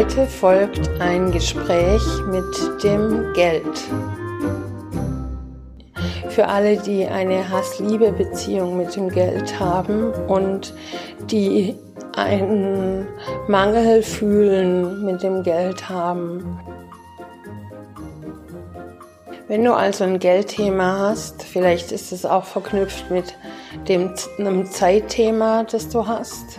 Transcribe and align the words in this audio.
Heute 0.00 0.26
folgt 0.26 0.88
ein 0.98 1.30
Gespräch 1.30 2.00
mit 2.26 2.82
dem 2.82 3.34
Geld. 3.34 3.78
Für 6.30 6.48
alle, 6.48 6.78
die 6.78 7.04
eine 7.04 7.50
Hass-Liebe-Beziehung 7.50 8.78
mit 8.78 8.96
dem 8.96 9.10
Geld 9.10 9.60
haben 9.60 10.14
und 10.26 10.72
die 11.30 11.76
einen 12.16 13.08
Mangel 13.46 14.02
fühlen 14.02 15.04
mit 15.04 15.22
dem 15.22 15.42
Geld 15.42 15.90
haben. 15.90 16.58
Wenn 19.48 19.62
du 19.62 19.74
also 19.74 20.04
ein 20.04 20.18
Geldthema 20.18 21.10
hast, 21.10 21.42
vielleicht 21.42 21.92
ist 21.92 22.10
es 22.10 22.24
auch 22.24 22.44
verknüpft 22.44 23.10
mit 23.10 23.36
dem, 23.86 24.14
einem 24.38 24.64
Zeitthema, 24.64 25.64
das 25.64 25.90
du 25.90 26.06
hast, 26.06 26.58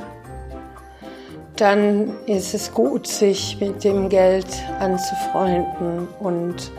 dann 1.61 2.15
ist 2.25 2.55
es 2.55 2.73
gut, 2.73 3.05
sich 3.05 3.59
mit 3.59 3.83
dem 3.83 4.09
Geld 4.09 4.47
anzufreunden 4.79 6.07
und 6.19 6.71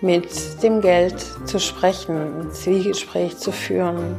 mit 0.00 0.62
dem 0.62 0.80
Geld 0.80 1.16
zu 1.44 1.58
sprechen, 1.58 2.42
ein 2.42 2.52
Zwiegespräch 2.52 3.36
zu 3.36 3.50
führen. 3.50 4.16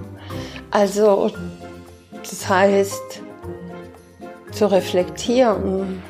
Also, 0.72 1.32
das 2.22 2.50
heißt, 2.50 3.22
zu 4.52 4.70
reflektieren, 4.70 6.04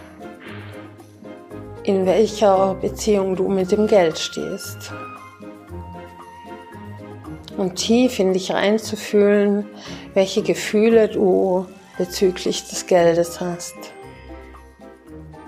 in 1.83 2.07
welcher 2.07 2.73
Beziehung 2.81 3.35
du 3.35 3.47
mit 3.47 3.71
dem 3.71 3.85
Geld 3.85 4.17
stehst. 4.17 4.91
Und 7.57 7.75
tief 7.75 8.17
in 8.17 8.33
dich 8.33 8.51
reinzufühlen, 8.51 9.67
welche 10.15 10.41
Gefühle 10.41 11.09
du 11.09 11.67
bezüglich 11.99 12.67
des 12.67 12.87
Geldes 12.87 13.39
hast. 13.39 13.75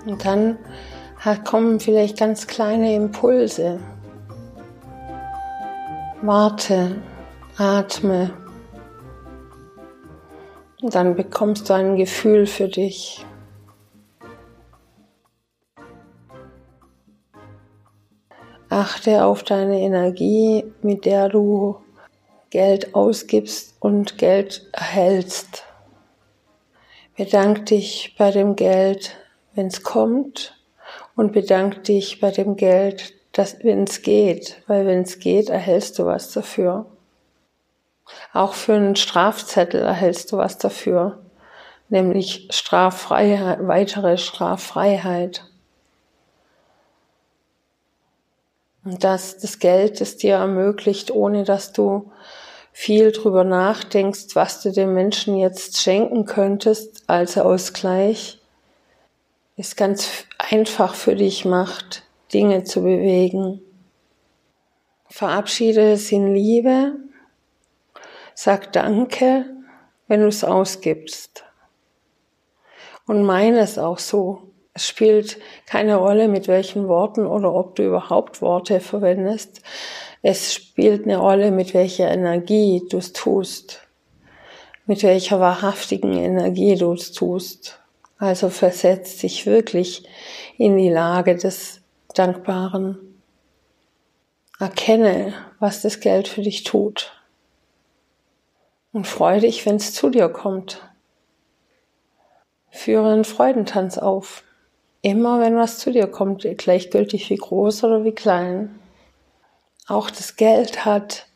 Und 0.04 0.24
dann 0.24 0.58
kommen 1.44 1.80
vielleicht 1.80 2.18
ganz 2.18 2.46
kleine 2.46 2.94
Impulse. 2.94 3.78
Warte, 6.22 7.02
atme. 7.56 8.30
Und 10.80 10.94
dann 10.94 11.14
bekommst 11.14 11.68
du 11.68 11.74
ein 11.74 11.96
Gefühl 11.96 12.46
für 12.46 12.68
dich. 12.68 13.24
Achte 18.68 19.24
auf 19.24 19.42
deine 19.42 19.80
Energie, 19.80 20.64
mit 20.80 21.04
der 21.04 21.28
du 21.28 21.76
Geld 22.50 22.94
ausgibst 22.94 23.76
und 23.80 24.18
Geld 24.18 24.68
erhältst. 24.72 25.64
Bedank 27.16 27.66
dich 27.66 28.14
bei 28.16 28.30
dem 28.30 28.56
Geld, 28.56 29.16
wenn 29.54 29.66
es 29.66 29.82
kommt 29.82 30.56
und 31.16 31.32
bedank 31.32 31.84
dich 31.84 32.20
bei 32.20 32.30
dem 32.30 32.56
Geld, 32.56 33.14
wenn 33.62 33.84
es 33.84 34.02
geht, 34.02 34.62
weil 34.66 34.86
wenn 34.86 35.02
es 35.02 35.18
geht, 35.18 35.48
erhältst 35.48 35.98
du 35.98 36.06
was 36.06 36.32
dafür. 36.32 36.86
Auch 38.32 38.54
für 38.54 38.74
einen 38.74 38.96
Strafzettel 38.96 39.80
erhältst 39.80 40.32
du 40.32 40.36
was 40.36 40.58
dafür, 40.58 41.22
nämlich 41.88 42.48
Straffreiheit, 42.50 43.66
weitere 43.66 44.18
Straffreiheit. 44.18 45.44
Und 48.84 49.04
dass 49.04 49.38
das 49.38 49.60
Geld 49.60 50.00
es 50.00 50.16
dir 50.16 50.34
ermöglicht, 50.34 51.10
ohne 51.10 51.44
dass 51.44 51.72
du 51.72 52.10
viel 52.72 53.12
drüber 53.12 53.44
nachdenkst, 53.44 54.34
was 54.34 54.62
du 54.62 54.72
dem 54.72 54.94
Menschen 54.94 55.36
jetzt 55.36 55.80
schenken 55.80 56.24
könntest 56.24 57.04
als 57.08 57.38
Ausgleich, 57.38 58.41
es 59.56 59.76
ganz 59.76 60.24
einfach 60.38 60.94
für 60.94 61.14
dich 61.14 61.44
macht, 61.44 62.04
Dinge 62.32 62.64
zu 62.64 62.82
bewegen. 62.82 63.60
Verabschiede 65.08 65.92
es 65.92 66.10
in 66.10 66.34
Liebe, 66.34 66.94
sag 68.34 68.72
Danke, 68.72 69.44
wenn 70.08 70.20
du 70.20 70.28
es 70.28 70.42
ausgibst. 70.42 71.44
Und 73.06 73.24
meine 73.24 73.60
es 73.60 73.78
auch 73.78 73.98
so. 73.98 74.48
Es 74.74 74.88
spielt 74.88 75.38
keine 75.66 75.96
Rolle, 75.96 76.28
mit 76.28 76.48
welchen 76.48 76.88
Worten 76.88 77.26
oder 77.26 77.52
ob 77.52 77.74
du 77.74 77.84
überhaupt 77.84 78.40
Worte 78.40 78.80
verwendest. 78.80 79.60
Es 80.22 80.54
spielt 80.54 81.04
eine 81.04 81.18
Rolle, 81.18 81.50
mit 81.50 81.74
welcher 81.74 82.10
Energie 82.10 82.82
du 82.88 82.96
es 82.96 83.12
tust, 83.12 83.86
mit 84.86 85.02
welcher 85.02 85.40
wahrhaftigen 85.40 86.16
Energie 86.16 86.76
du 86.76 86.94
es 86.94 87.12
tust. 87.12 87.81
Also 88.22 88.50
versetzt 88.50 89.20
dich 89.24 89.46
wirklich 89.46 90.08
in 90.56 90.76
die 90.76 90.88
Lage 90.88 91.34
des 91.34 91.80
Dankbaren. 92.14 92.96
Erkenne, 94.60 95.34
was 95.58 95.82
das 95.82 95.98
Geld 95.98 96.28
für 96.28 96.42
dich 96.42 96.62
tut. 96.62 97.20
Und 98.92 99.08
freu 99.08 99.40
dich, 99.40 99.66
wenn 99.66 99.74
es 99.74 99.92
zu 99.92 100.08
dir 100.08 100.28
kommt. 100.28 100.88
Führe 102.70 103.12
einen 103.12 103.24
Freudentanz 103.24 103.98
auf. 103.98 104.44
Immer 105.00 105.40
wenn 105.40 105.56
was 105.56 105.78
zu 105.78 105.90
dir 105.90 106.06
kommt, 106.06 106.46
gleichgültig 106.58 107.28
wie 107.28 107.38
groß 107.38 107.82
oder 107.82 108.04
wie 108.04 108.12
klein. 108.12 108.78
Auch 109.88 110.10
das 110.10 110.36
Geld 110.36 110.84
hat, 110.84 111.26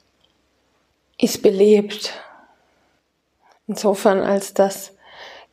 ist 1.19 1.43
belebt. 1.43 2.13
Insofern, 3.67 4.21
als 4.21 4.55
dass 4.55 4.96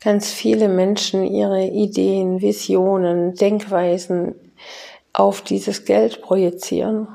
ganz 0.04 0.32
viele 0.32 0.68
Menschen 0.68 1.24
ihre 1.24 1.64
Ideen, 1.64 2.42
Visionen, 2.42 3.36
Denkweisen 3.36 4.36
auf 5.14 5.42
dieses 5.42 5.86
Geld 5.86 6.22
projizieren. 6.22 7.08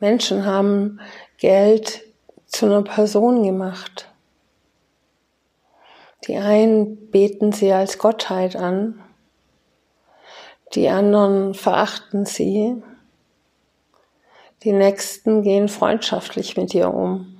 Menschen 0.00 0.44
haben 0.44 1.00
Geld 1.38 2.02
zu 2.46 2.66
einer 2.66 2.82
Person 2.82 3.44
gemacht. 3.44 4.08
Die 6.26 6.36
einen 6.36 7.10
beten 7.10 7.52
sie 7.52 7.72
als 7.72 7.98
Gottheit 7.98 8.56
an, 8.56 9.00
die 10.74 10.88
anderen 10.88 11.54
verachten 11.54 12.26
sie, 12.26 12.82
die 14.64 14.72
nächsten 14.72 15.42
gehen 15.42 15.68
freundschaftlich 15.68 16.56
mit 16.56 16.74
ihr 16.74 16.92
um 16.92 17.35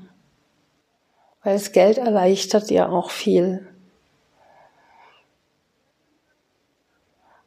weil 1.46 1.54
das 1.54 1.70
Geld 1.70 1.96
erleichtert 1.96 2.70
dir 2.70 2.90
auch 2.90 3.12
viel. 3.12 3.68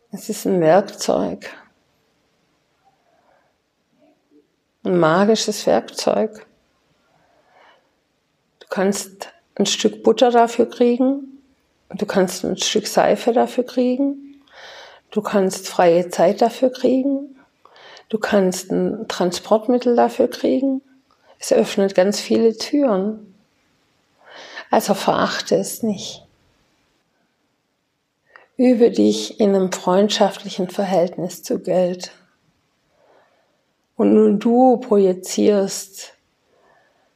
Es 0.09 0.29
ist 0.29 0.45
ein 0.45 0.61
Werkzeug, 0.61 1.53
ein 4.85 4.97
magisches 4.97 5.67
Werkzeug. 5.67 6.47
Du 8.61 8.67
kannst 8.69 9.33
ein 9.55 9.65
Stück 9.65 10.01
Butter 10.01 10.31
dafür 10.31 10.69
kriegen, 10.69 11.41
du 11.89 12.05
kannst 12.05 12.45
ein 12.45 12.55
Stück 12.55 12.87
Seife 12.87 13.33
dafür 13.33 13.65
kriegen, 13.65 14.41
du 15.11 15.21
kannst 15.21 15.67
freie 15.67 16.07
Zeit 16.07 16.41
dafür 16.41 16.71
kriegen, 16.71 17.37
du 18.07 18.17
kannst 18.17 18.71
ein 18.71 19.09
Transportmittel 19.09 19.97
dafür 19.97 20.29
kriegen. 20.29 20.81
Es 21.37 21.51
öffnet 21.51 21.95
ganz 21.95 22.21
viele 22.21 22.57
Türen. 22.57 23.29
Also 24.69 24.93
verachte 24.93 25.55
es 25.55 25.83
nicht. 25.83 26.25
Übe 28.57 28.91
dich 28.91 29.39
in 29.39 29.55
einem 29.55 29.71
freundschaftlichen 29.71 30.69
Verhältnis 30.69 31.43
zu 31.43 31.59
Geld. 31.59 32.11
Und 33.95 34.13
nun 34.13 34.39
du 34.39 34.77
projizierst 34.77 36.13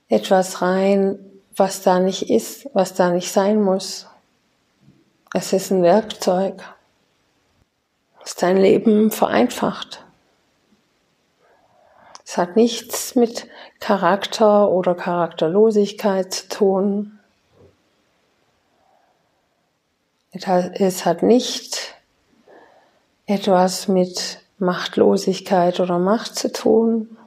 etwas 0.08 0.62
rein, 0.62 1.20
was 1.56 1.82
da 1.82 2.00
nicht 2.00 2.30
ist, 2.30 2.70
was 2.74 2.94
da 2.94 3.10
nicht 3.12 3.32
sein 3.32 3.62
muss. 3.62 4.08
Es 5.34 5.54
ist 5.54 5.72
ein 5.72 5.84
Werkzeug, 5.84 6.62
das 8.22 8.36
dein 8.36 8.58
Leben 8.58 9.12
vereinfacht. 9.12 10.04
Es 12.26 12.38
hat 12.38 12.56
nichts 12.56 13.16
mit 13.16 13.48
Charakter 13.80 14.70
oder 14.70 14.96
Charakterlosigkeit 14.96 16.34
zu 16.34 16.48
tun. 16.50 17.20
Es 20.36 21.06
hat 21.06 21.22
nicht 21.22 21.96
etwas 23.28 23.88
mit 23.88 24.40
Machtlosigkeit 24.58 25.80
oder 25.80 26.00
Macht 26.00 26.36
zu 26.36 26.52
tun. 26.52 27.18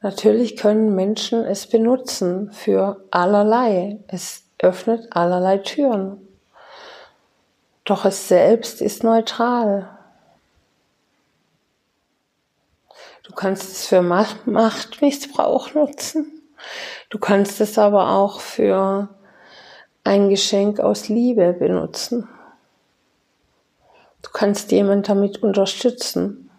Natürlich 0.00 0.56
können 0.56 0.94
Menschen 0.94 1.44
es 1.44 1.66
benutzen 1.66 2.52
für 2.52 3.04
allerlei. 3.10 3.98
Es 4.06 4.44
öffnet 4.60 5.08
allerlei 5.10 5.58
Türen. 5.58 6.24
Doch 7.84 8.04
es 8.04 8.28
selbst 8.28 8.80
ist 8.80 9.02
neutral. 9.02 9.88
Du 13.24 13.32
kannst 13.32 13.72
es 13.72 13.86
für 13.86 14.02
Machtmissbrauch 14.02 15.74
nutzen. 15.74 16.42
Du 17.10 17.18
kannst 17.18 17.60
es 17.60 17.76
aber 17.76 18.10
auch 18.10 18.40
für 18.40 19.08
ein 20.04 20.28
Geschenk 20.28 20.80
aus 20.80 21.08
Liebe 21.08 21.54
benutzen. 21.54 22.28
Du 24.22 24.30
kannst 24.30 24.70
jemand 24.70 25.08
damit 25.08 25.42
unterstützen. 25.42 26.50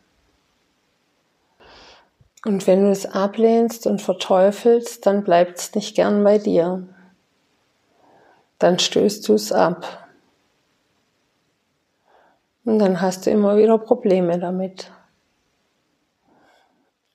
Und 2.43 2.67
wenn 2.67 2.83
du 2.83 2.91
es 2.91 3.05
ablehnst 3.05 3.87
und 3.87 4.01
verteufelst, 4.01 5.05
dann 5.05 5.23
bleibt 5.23 5.59
es 5.59 5.75
nicht 5.75 5.95
gern 5.95 6.23
bei 6.23 6.37
dir. 6.37 6.87
Dann 8.59 8.77
stößt 8.77 9.27
du 9.27 9.33
es 9.33 9.51
ab. 9.51 10.09
Und 12.65 12.79
dann 12.79 13.01
hast 13.01 13.25
du 13.25 13.31
immer 13.31 13.57
wieder 13.57 13.77
Probleme 13.77 14.39
damit. 14.39 14.91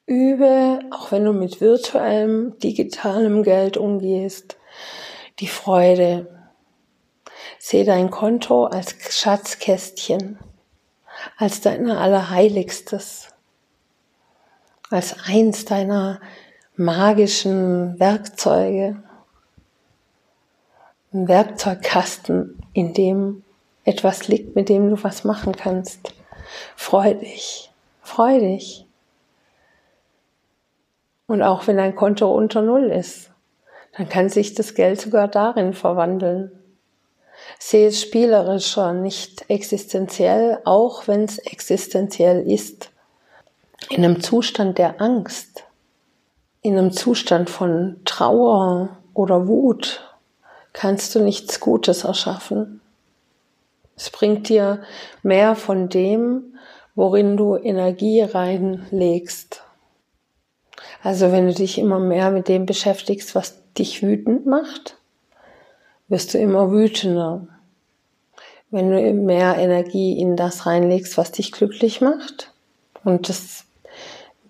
Übe, 0.06 0.80
auch 0.90 1.12
wenn 1.12 1.24
du 1.24 1.32
mit 1.32 1.60
virtuellem, 1.60 2.58
digitalem 2.58 3.44
Geld 3.44 3.76
umgehst, 3.76 4.59
die 5.40 5.48
Freude. 5.48 6.26
Seh 7.58 7.84
dein 7.84 8.10
Konto 8.10 8.66
als 8.66 8.94
Schatzkästchen, 9.10 10.38
als 11.36 11.60
dein 11.60 11.90
Allerheiligstes 11.90 13.30
als 14.90 15.16
eins 15.24 15.64
deiner 15.64 16.20
magischen 16.76 17.98
Werkzeuge. 17.98 19.02
Ein 21.12 21.28
Werkzeugkasten, 21.28 22.60
in 22.72 22.92
dem 22.92 23.42
etwas 23.84 24.28
liegt, 24.28 24.54
mit 24.54 24.68
dem 24.68 24.90
du 24.90 25.02
was 25.02 25.24
machen 25.24 25.56
kannst. 25.56 26.12
Freu 26.76 27.14
dich, 27.14 27.72
freu 28.02 28.38
dich. 28.38 28.86
Und 31.26 31.42
auch 31.42 31.66
wenn 31.66 31.76
dein 31.76 31.94
Konto 31.94 32.32
unter 32.32 32.60
Null 32.60 32.90
ist, 32.90 33.29
dann 33.96 34.08
kann 34.08 34.28
sich 34.28 34.54
das 34.54 34.74
Geld 34.74 35.00
sogar 35.00 35.28
darin 35.28 35.74
verwandeln. 35.74 36.52
Sehe 37.58 37.88
es 37.88 38.00
spielerischer, 38.00 38.92
nicht 38.92 39.48
existenziell, 39.48 40.58
auch 40.64 41.08
wenn 41.08 41.24
es 41.24 41.38
existenziell 41.38 42.48
ist 42.50 42.90
in 43.88 44.04
einem 44.04 44.20
Zustand 44.20 44.78
der 44.78 45.00
Angst, 45.00 45.64
in 46.62 46.76
einem 46.76 46.92
Zustand 46.92 47.48
von 47.48 48.00
Trauer 48.04 48.98
oder 49.14 49.48
Wut, 49.48 50.16
kannst 50.72 51.14
du 51.14 51.20
nichts 51.20 51.60
Gutes 51.60 52.04
erschaffen. 52.04 52.80
Es 53.96 54.10
bringt 54.10 54.48
dir 54.48 54.82
mehr 55.22 55.56
von 55.56 55.88
dem, 55.88 56.56
worin 56.94 57.36
du 57.36 57.56
Energie 57.56 58.20
reinlegst. 58.20 59.62
Also 61.02 61.32
wenn 61.32 61.46
du 61.46 61.54
dich 61.54 61.78
immer 61.78 61.98
mehr 61.98 62.30
mit 62.30 62.48
dem 62.48 62.66
beschäftigst, 62.66 63.34
was 63.34 63.59
dich 63.80 64.02
wütend 64.02 64.46
macht, 64.46 64.96
wirst 66.08 66.34
du 66.34 66.38
immer 66.38 66.70
wütender. 66.70 67.48
Wenn 68.70 68.90
du 68.90 69.12
mehr 69.14 69.56
Energie 69.56 70.20
in 70.20 70.36
das 70.36 70.66
reinlegst, 70.66 71.18
was 71.18 71.32
dich 71.32 71.50
glücklich 71.50 72.00
macht, 72.00 72.52
und 73.02 73.28
das 73.28 73.64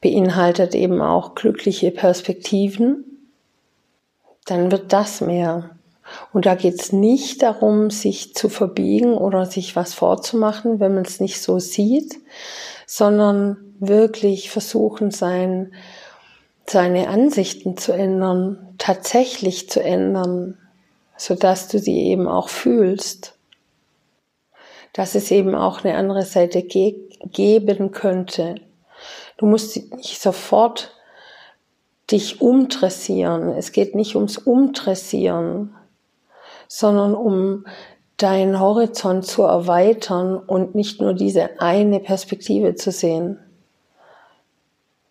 beinhaltet 0.01 0.75
eben 0.75 1.01
auch 1.01 1.35
glückliche 1.35 1.91
Perspektiven, 1.91 3.05
dann 4.47 4.71
wird 4.73 4.93
das 4.93 5.21
mehr. 5.21 5.71
Und 6.33 6.47
da 6.47 6.57
geht 6.57 6.81
es 6.81 6.93
nicht 6.93 7.43
darum, 7.43 7.91
sich 7.91 8.35
zu 8.35 8.49
verbiegen 8.49 9.15
oder 9.15 9.47
sich 9.47 9.77
was 9.77 9.95
vorzumachen, 9.95 10.81
wenn 10.81 10.95
man 10.95 11.05
es 11.05 11.21
nicht 11.21 11.41
so 11.41 11.61
sieht, 11.61 12.17
sondern 12.87 13.59
wirklich 13.79 14.51
versuchen, 14.51 15.13
sein, 15.13 15.73
seine 16.67 17.09
Ansichten 17.09 17.77
zu 17.77 17.93
ändern, 17.93 18.70
tatsächlich 18.95 19.69
zu 19.69 19.83
ändern, 19.83 20.59
sodass 21.17 21.69
du 21.69 21.79
sie 21.79 21.99
eben 22.07 22.29
auch 22.29 22.49
fühlst. 22.49 23.35
Dass 24.93 25.15
es 25.15 25.31
eben 25.31 25.55
auch 25.55 25.85
eine 25.85 25.97
andere 25.97 26.23
Seite 26.23 26.63
ge 26.63 26.97
geben 27.33 27.91
könnte, 27.93 28.57
Du 29.41 29.47
musst 29.47 29.75
nicht 29.95 30.21
sofort 30.21 30.95
dich 32.11 32.43
umdressieren. 32.43 33.49
Es 33.57 33.73
geht 33.73 33.95
nicht 33.95 34.15
ums 34.15 34.37
Umdressieren, 34.37 35.75
sondern 36.69 37.15
um 37.15 37.65
deinen 38.19 38.61
Horizont 38.61 39.25
zu 39.25 39.45
erweitern 39.45 40.37
und 40.37 40.75
nicht 40.75 41.01
nur 41.01 41.15
diese 41.15 41.59
eine 41.59 42.01
Perspektive 42.01 42.75
zu 42.75 42.91
sehen. 42.93 43.39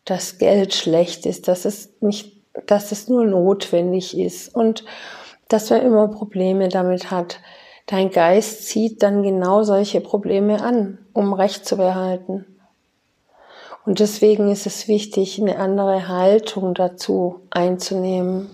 Dass 0.06 0.38
Geld 0.38 0.76
schlecht 0.76 1.26
ist, 1.26 1.48
dass 1.48 1.66
es 1.66 1.90
nicht, 2.00 2.39
dass 2.66 2.92
es 2.92 3.08
nur 3.08 3.26
notwendig 3.26 4.18
ist 4.18 4.54
und 4.56 4.84
dass 5.48 5.70
man 5.70 5.82
immer 5.82 6.08
Probleme 6.08 6.70
damit 6.70 7.12
hat. 7.12 7.40
Dein 7.88 8.12
Geist 8.12 8.68
zieht 8.68 9.02
dann 9.02 9.24
genau 9.24 9.64
solche 9.64 10.00
Probleme 10.00 10.62
an, 10.62 11.00
um 11.12 11.34
Recht 11.34 11.66
zu 11.66 11.76
behalten. 11.76 12.46
Und 13.86 14.00
deswegen 14.00 14.52
ist 14.52 14.68
es 14.68 14.88
wichtig, 14.88 15.42
eine 15.42 15.58
andere 15.58 16.08
Haltung 16.08 16.76
dazu 16.76 17.42
einzunehmen. 17.50 18.48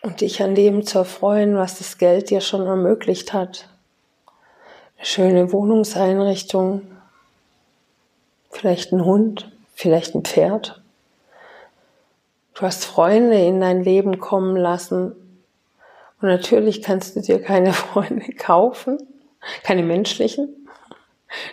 Und 0.00 0.22
dich 0.22 0.42
an 0.42 0.54
dem 0.54 0.86
zu 0.86 1.00
erfreuen, 1.00 1.56
was 1.56 1.76
das 1.76 1.98
Geld 1.98 2.30
dir 2.30 2.40
schon 2.40 2.66
ermöglicht 2.66 3.34
hat. 3.34 3.68
Schöne 5.00 5.52
Wohnungseinrichtung, 5.52 6.82
vielleicht 8.50 8.92
ein 8.92 9.04
Hund, 9.04 9.50
vielleicht 9.74 10.14
ein 10.14 10.24
Pferd. 10.24 10.82
Du 12.54 12.62
hast 12.62 12.84
Freunde 12.84 13.38
in 13.38 13.60
dein 13.60 13.84
Leben 13.84 14.18
kommen 14.18 14.56
lassen, 14.56 15.14
und 16.20 16.28
natürlich 16.28 16.82
kannst 16.82 17.16
du 17.16 17.20
dir 17.20 17.40
keine 17.40 17.72
Freunde 17.72 18.32
kaufen, 18.32 18.98
keine 19.62 19.82
menschlichen, 19.82 20.66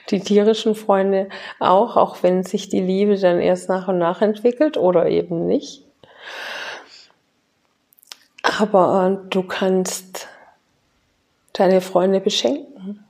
die 0.09 0.19
tierischen 0.19 0.75
Freunde 0.75 1.29
auch, 1.59 1.97
auch 1.97 2.23
wenn 2.23 2.43
sich 2.43 2.69
die 2.69 2.81
Liebe 2.81 3.17
dann 3.17 3.39
erst 3.39 3.69
nach 3.69 3.87
und 3.87 3.97
nach 3.97 4.21
entwickelt 4.21 4.77
oder 4.77 5.07
eben 5.07 5.45
nicht. 5.45 5.83
Aber 8.41 9.21
du 9.29 9.43
kannst 9.43 10.27
deine 11.53 11.81
Freunde 11.81 12.19
beschenken. 12.19 13.04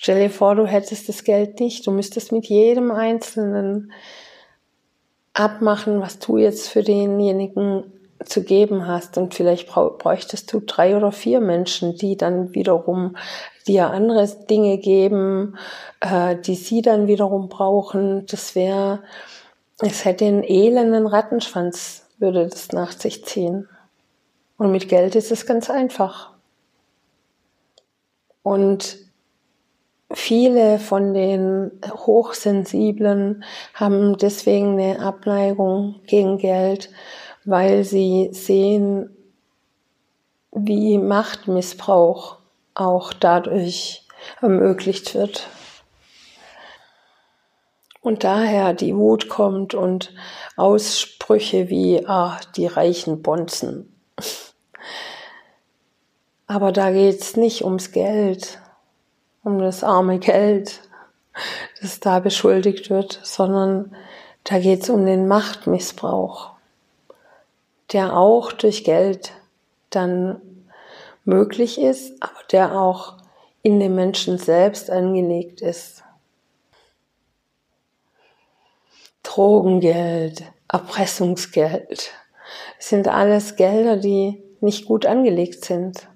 Stell 0.00 0.20
dir 0.20 0.30
vor, 0.30 0.54
du 0.54 0.64
hättest 0.64 1.08
das 1.08 1.24
Geld 1.24 1.58
nicht. 1.58 1.84
Du 1.84 1.90
müsstest 1.90 2.30
mit 2.30 2.46
jedem 2.46 2.92
Einzelnen 2.92 3.90
abmachen, 5.34 6.00
was 6.00 6.20
du 6.20 6.36
jetzt 6.36 6.68
für 6.68 6.84
denjenigen 6.84 7.82
zu 8.24 8.44
geben 8.44 8.86
hast 8.86 9.18
und 9.18 9.34
vielleicht 9.34 9.68
bräuchtest 9.68 10.52
du 10.52 10.60
drei 10.60 10.96
oder 10.96 11.10
vier 11.10 11.40
Menschen, 11.40 11.96
die 11.96 12.16
dann 12.16 12.54
wiederum 12.54 13.16
dir 13.66 13.90
andere 13.90 14.28
Dinge 14.48 14.78
geben, 14.78 15.58
äh, 15.98 16.36
die 16.36 16.54
sie 16.54 16.80
dann 16.80 17.08
wiederum 17.08 17.48
brauchen. 17.48 18.24
Das 18.26 18.54
wäre, 18.54 19.02
es 19.80 20.04
hätte 20.04 20.26
einen 20.26 20.44
elenden 20.44 21.08
Rattenschwanz, 21.08 22.06
würde 22.18 22.46
das 22.46 22.70
nach 22.70 22.92
sich 22.92 23.24
ziehen. 23.24 23.68
Und 24.58 24.70
mit 24.70 24.88
Geld 24.88 25.16
ist 25.16 25.32
es 25.32 25.44
ganz 25.44 25.68
einfach. 25.68 26.34
Und 28.44 29.07
viele 30.12 30.78
von 30.78 31.12
den 31.12 31.80
Hochsensiblen 31.90 33.44
haben 33.74 34.16
deswegen 34.16 34.78
eine 34.78 35.00
Abneigung 35.00 36.00
gegen 36.06 36.38
Geld, 36.38 36.90
weil 37.44 37.84
sie 37.84 38.30
sehen, 38.32 39.14
wie 40.52 40.98
Machtmissbrauch 40.98 42.38
auch 42.74 43.12
dadurch 43.12 44.06
ermöglicht 44.40 45.14
wird. 45.14 45.48
Und 48.00 48.24
daher 48.24 48.72
die 48.72 48.96
Wut 48.96 49.28
kommt 49.28 49.74
und 49.74 50.14
Aussprüche 50.56 51.68
wie, 51.68 52.06
ah, 52.06 52.40
die 52.56 52.66
reichen 52.66 53.22
Bonzen. 53.22 53.94
Aber 56.46 56.72
da 56.72 56.90
geht's 56.90 57.36
nicht 57.36 57.64
ums 57.64 57.92
Geld, 57.92 58.58
um 59.44 59.58
das 59.58 59.84
arme 59.84 60.18
Geld, 60.18 60.80
das 61.80 62.00
da 62.00 62.20
beschuldigt 62.20 62.90
wird, 62.90 63.20
sondern 63.22 63.94
da 64.44 64.58
geht's 64.58 64.90
um 64.90 65.06
den 65.06 65.28
Machtmissbrauch 65.28 66.58
der 67.92 68.16
auch 68.16 68.52
durch 68.52 68.84
Geld 68.84 69.32
dann 69.90 70.40
möglich 71.24 71.80
ist, 71.80 72.22
aber 72.22 72.40
der 72.52 72.78
auch 72.78 73.16
in 73.62 73.80
dem 73.80 73.94
Menschen 73.94 74.38
selbst 74.38 74.90
angelegt 74.90 75.60
ist. 75.60 76.04
Drogengeld, 79.22 80.44
Erpressungsgeld, 80.68 82.12
sind 82.78 83.08
alles 83.08 83.56
Gelder, 83.56 83.96
die 83.96 84.42
nicht 84.60 84.86
gut 84.86 85.06
angelegt 85.06 85.64
sind. 85.64 86.08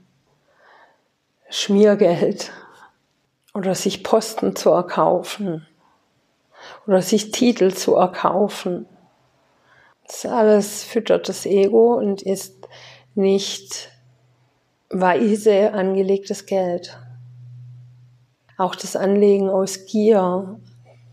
Schmiergeld 1.50 2.50
oder 3.54 3.74
sich 3.74 4.02
Posten 4.02 4.56
zu 4.56 4.70
erkaufen 4.70 5.66
oder 6.86 7.02
sich 7.02 7.30
Titel 7.32 7.72
zu 7.72 7.96
erkaufen 7.96 8.86
Das 10.06 10.26
alles 10.26 10.84
füttert 10.84 11.28
das 11.28 11.46
Ego 11.46 11.94
und 11.94 12.22
ist 12.22 12.68
nicht 13.14 13.90
weise 14.90 15.72
angelegtes 15.72 16.46
Geld. 16.46 16.98
Auch 18.58 18.74
das 18.74 18.96
Anlegen 18.96 19.48
aus 19.48 19.86
Gier, 19.86 20.60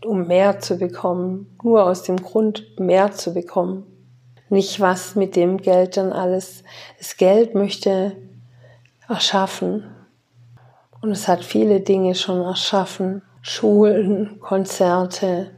um 0.04 0.26
mehr 0.26 0.60
zu 0.60 0.76
bekommen, 0.76 1.56
nur 1.62 1.84
aus 1.84 2.02
dem 2.02 2.16
Grund, 2.16 2.78
mehr 2.78 3.12
zu 3.12 3.34
bekommen. 3.34 3.86
Nicht 4.48 4.80
was 4.80 5.14
mit 5.14 5.36
dem 5.36 5.58
Geld 5.58 5.96
dann 5.96 6.12
alles. 6.12 6.64
Das 6.98 7.16
Geld 7.16 7.54
möchte 7.54 8.16
erschaffen. 9.08 9.84
Und 11.02 11.12
es 11.12 11.28
hat 11.28 11.44
viele 11.44 11.80
Dinge 11.80 12.14
schon 12.14 12.42
erschaffen. 12.42 13.22
Schulen, 13.42 14.38
Konzerte. 14.40 15.50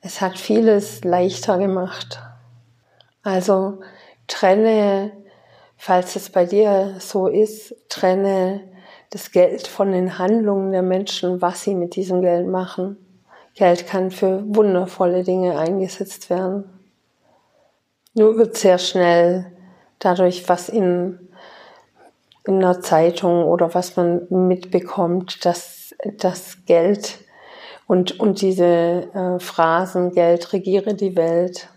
Es 0.00 0.20
hat 0.20 0.38
vieles 0.38 1.04
leichter 1.04 1.58
gemacht. 1.58 2.20
Also 3.22 3.80
trenne, 4.26 5.12
falls 5.76 6.16
es 6.16 6.30
bei 6.30 6.46
dir 6.46 6.96
so 6.98 7.28
ist, 7.28 7.74
trenne 7.88 8.62
das 9.10 9.30
Geld 9.30 9.66
von 9.66 9.92
den 9.92 10.18
Handlungen 10.18 10.72
der 10.72 10.82
Menschen, 10.82 11.40
was 11.40 11.62
sie 11.62 11.74
mit 11.74 11.96
diesem 11.96 12.20
Geld 12.20 12.46
machen. 12.46 12.96
Geld 13.54 13.86
kann 13.86 14.10
für 14.10 14.42
wundervolle 14.46 15.24
Dinge 15.24 15.58
eingesetzt 15.58 16.30
werden. 16.30 16.64
Nur 18.14 18.36
wird 18.36 18.56
sehr 18.56 18.78
schnell 18.78 19.52
dadurch, 19.98 20.48
was 20.48 20.68
in, 20.68 21.27
in 22.48 22.64
einer 22.64 22.80
Zeitung 22.80 23.44
oder 23.44 23.74
was 23.74 23.96
man 23.96 24.26
mitbekommt, 24.30 25.44
dass 25.44 25.94
das 26.16 26.64
Geld 26.64 27.18
und, 27.86 28.18
und 28.18 28.40
diese 28.40 28.64
äh, 28.64 29.38
Phrasen, 29.38 30.12
Geld 30.12 30.54
regiere 30.54 30.94
die 30.94 31.14
Welt, 31.14 31.68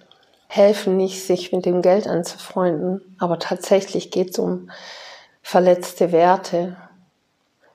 helfen 0.48 0.96
nicht, 0.96 1.26
sich 1.26 1.52
mit 1.52 1.66
dem 1.66 1.82
Geld 1.82 2.08
anzufreunden. 2.08 3.16
Aber 3.20 3.38
tatsächlich 3.38 4.12
geht 4.12 4.32
es 4.32 4.40
um 4.40 4.72
verletzte 5.42 6.14
Werte, 6.14 6.78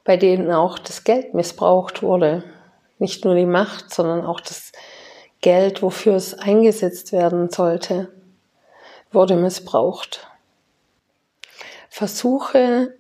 bei 0.05 0.17
denen 0.17 0.51
auch 0.51 0.79
das 0.79 1.05
Geld 1.05 1.35
missbraucht 1.35 2.03
wurde. 2.03 2.45
Nicht 2.99 3.27
nur 3.27 3.35
die 3.35 3.45
Macht, 3.45 3.93
sondern 3.93 4.25
auch 4.25 4.41
das 4.41 4.73
Geld, 5.43 5.83
wofür 5.83 6.15
es 6.15 6.33
eingesetzt 6.33 7.13
werden 7.13 7.51
sollte, 7.51 8.09
wurde 9.13 9.37
missbraucht. 9.37 10.27
Versuche 11.89 12.95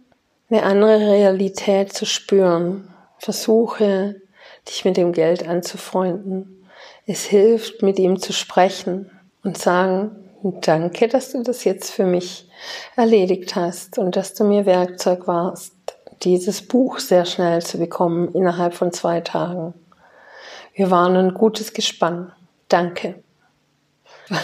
eine 0.49 0.62
andere 0.62 0.99
Realität 0.99 1.93
zu 1.93 2.07
spüren. 2.07 2.95
Versuche 3.19 4.21
dich 4.69 4.85
mit 4.85 4.97
dem 4.97 5.12
Geld 5.12 5.47
anzufreunden. 5.47 6.69
Es 7.07 7.25
hilft, 7.25 7.83
mit 7.83 7.99
ihm 7.99 8.19
zu 8.19 8.33
sprechen 8.33 9.11
und 9.43 9.59
sagen, 9.59 10.31
danke, 10.43 11.09
dass 11.09 11.33
du 11.33 11.43
das 11.43 11.64
jetzt 11.64 11.90
für 11.90 12.05
mich 12.05 12.49
erledigt 12.97 13.55
hast 13.55 13.99
und 13.99 14.16
dass 14.16 14.35
du 14.35 14.45
mir 14.45 14.66
Werkzeug 14.66 15.26
warst, 15.26 15.73
dieses 16.23 16.66
Buch 16.66 16.99
sehr 16.99 17.25
schnell 17.25 17.62
zu 17.62 17.78
bekommen, 17.78 18.33
innerhalb 18.35 18.75
von 18.75 18.93
zwei 18.93 19.21
Tagen. 19.21 19.75
Wir 20.75 20.90
waren 20.90 21.16
ein 21.16 21.35
gutes 21.35 21.73
Gespann. 21.73 22.33
Danke. 22.69 23.23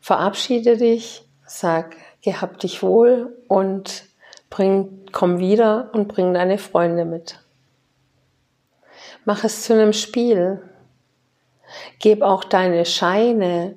Verabschiede 0.00 0.76
dich, 0.76 1.24
sag, 1.46 1.96
gehab 2.22 2.58
dich 2.58 2.82
wohl 2.82 3.36
und 3.54 4.06
bring, 4.50 5.06
komm 5.12 5.38
wieder 5.38 5.90
und 5.92 6.08
bring 6.08 6.34
deine 6.34 6.58
Freunde 6.58 7.04
mit. 7.04 7.38
Mach 9.24 9.44
es 9.44 9.62
zu 9.62 9.74
einem 9.74 9.92
Spiel. 9.92 10.60
Gib 12.00 12.22
auch 12.22 12.42
deine 12.42 12.84
Scheine 12.84 13.76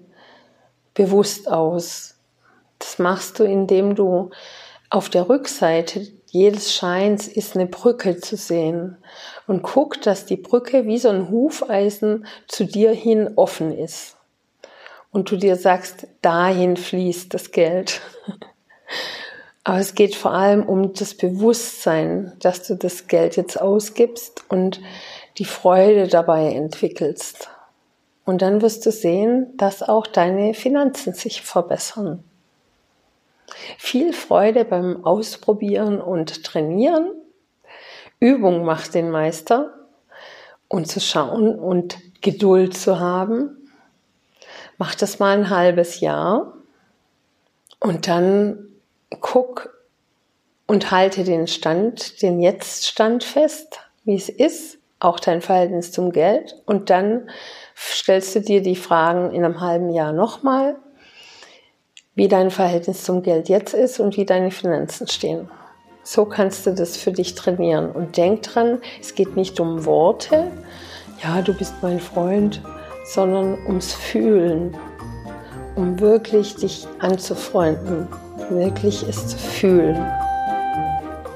bewusst 0.96 1.48
aus. 1.48 2.16
Das 2.80 2.98
machst 2.98 3.38
du, 3.38 3.44
indem 3.44 3.94
du 3.94 4.32
auf 4.90 5.10
der 5.10 5.30
Rückseite 5.30 6.08
jedes 6.26 6.74
Scheins 6.74 7.28
ist 7.28 7.56
eine 7.56 7.68
Brücke 7.68 8.18
zu 8.18 8.36
sehen. 8.36 8.98
Und 9.46 9.62
guck, 9.62 10.02
dass 10.02 10.26
die 10.26 10.38
Brücke 10.38 10.88
wie 10.88 10.98
so 10.98 11.10
ein 11.10 11.30
Hufeisen 11.30 12.26
zu 12.48 12.66
dir 12.66 12.92
hin 12.94 13.34
offen 13.36 13.78
ist. 13.78 14.18
Und 15.12 15.30
du 15.30 15.38
dir 15.38 15.56
sagst, 15.56 16.08
dahin 16.24 16.78
fließt 16.78 17.32
das 17.32 17.52
Geld. 17.52 18.02
Aber 19.68 19.80
es 19.80 19.96
geht 19.96 20.16
vor 20.16 20.32
allem 20.32 20.64
um 20.64 20.94
das 20.94 21.14
Bewusstsein, 21.14 22.32
dass 22.40 22.66
du 22.66 22.76
das 22.76 23.08
Geld 23.08 23.36
jetzt 23.36 23.60
ausgibst 23.60 24.46
und 24.48 24.80
die 25.40 25.44
Freude 25.44 26.08
dabei 26.08 26.54
entwickelst. 26.54 27.50
Und 28.24 28.42
dann 28.42 28.62
wirst 28.62 28.86
du 28.86 28.94
sehen, 28.94 29.58
dass 29.58 29.84
auch 29.84 30.08
deine 30.08 30.54
Finanzen 30.54 31.14
sich 31.14 31.42
verbessern. 31.42 32.24
Viel 33.78 34.14
Freude 34.14 34.64
beim 34.64 35.04
Ausprobieren 35.04 36.00
und 36.00 36.46
Trainieren. 36.46 37.10
Übung 38.22 38.64
macht 38.64 38.94
den 38.94 39.12
Meister. 39.12 39.74
Und 40.70 40.88
zu 40.88 41.02
schauen 41.02 41.60
und 41.60 41.98
Geduld 42.22 42.78
zu 42.78 43.02
haben. 43.02 43.70
Mach 44.78 44.96
das 44.96 45.20
mal 45.20 45.38
ein 45.38 45.50
halbes 45.50 46.00
Jahr. 46.00 46.54
Und 47.82 48.08
dann 48.08 48.64
guck 49.22 49.74
und 50.68 50.92
halte 50.92 51.24
den 51.24 51.48
Stand, 51.48 52.22
den 52.22 52.40
Jetzt-Stand 52.40 53.24
fest, 53.24 53.80
wie 54.04 54.16
es 54.16 54.30
ist, 54.30 54.78
auch 55.00 55.20
dein 55.20 55.42
Verhältnis 55.42 55.92
zum 55.92 56.12
Geld. 56.12 56.56
Und 56.66 56.90
dann 56.90 57.30
stellst 57.76 58.36
du 58.36 58.42
dir 58.42 58.62
die 58.62 58.76
Fragen 58.76 59.32
in 59.32 59.46
einem 59.46 59.62
halben 59.62 59.90
Jahr 59.90 60.12
nochmal 60.12 60.78
wie 62.18 62.28
dein 62.28 62.50
Verhältnis 62.50 63.04
zum 63.04 63.22
Geld 63.22 63.48
jetzt 63.48 63.76
ist 63.76 64.00
und 64.00 64.18
wie 64.18 64.26
deine 64.26 64.50
Finanzen 64.50 65.08
stehen. 65.08 65.52
So 66.02 66.26
kannst 66.26 66.66
du 66.66 66.74
das 66.74 66.98
für 66.98 67.12
dich 67.12 67.36
trainieren. 67.36 67.92
Und 67.92 68.18
denk 68.18 68.42
dran, 68.42 68.80
es 69.00 69.14
geht 69.14 69.36
nicht 69.36 69.60
um 69.60 69.86
Worte, 69.86 70.52
ja, 71.24 71.44
du 71.44 71.54
bist 71.54 71.76
mein 71.84 72.00
Freund, 72.00 72.64
sondern 73.06 73.64
ums 73.68 73.94
Fühlen, 73.94 74.76
um 75.76 76.00
wirklich 76.00 76.56
dich 76.56 76.88
anzufreunden, 76.98 78.08
wirklich 78.50 79.04
es 79.08 79.28
zu 79.28 79.38
fühlen. 79.38 80.06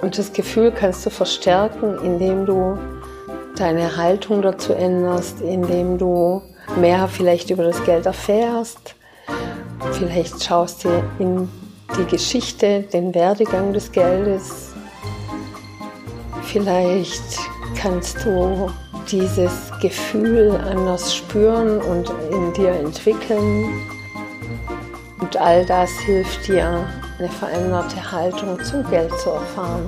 Und 0.02 0.18
das 0.18 0.34
Gefühl 0.34 0.72
kannst 0.72 1.06
du 1.06 1.10
verstärken, 1.10 1.98
indem 2.04 2.46
du 2.46 2.78
deine 3.56 3.98
Haltung 3.98 4.42
dazu 4.42 4.74
änderst, 4.74 5.42
indem 5.42 5.98
du 5.98 6.42
mehr 6.80 7.08
vielleicht 7.08 7.50
über 7.50 7.64
das 7.64 7.84
Geld 7.84 8.06
erfährst, 8.06 8.96
Vielleicht 9.94 10.44
schaust 10.44 10.86
du 10.86 11.04
in 11.20 11.50
die 11.98 12.06
Geschichte, 12.06 12.82
den 12.94 13.14
Werdegang 13.14 13.74
des 13.74 13.92
Geldes. 13.92 14.74
Vielleicht 16.44 17.38
kannst 17.76 18.24
du 18.24 18.72
dieses 19.12 19.52
Gefühl 19.82 20.52
anders 20.70 21.16
spüren 21.16 21.80
und 21.82 22.12
in 22.32 22.54
dir 22.54 22.72
entwickeln. 22.72 23.70
Und 25.20 25.38
all 25.38 25.66
das 25.66 25.90
hilft 26.06 26.48
dir, 26.48 26.88
eine 27.22 27.30
veränderte 27.30 28.12
Haltung 28.12 28.60
zum 28.64 28.84
Geld 28.90 29.12
zu 29.20 29.30
erfahren. 29.30 29.88